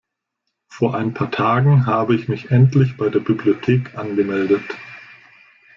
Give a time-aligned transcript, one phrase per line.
[0.67, 4.63] Vor ein paar Tagen habe ich mich endlich bei der Bibliothek angemeldet.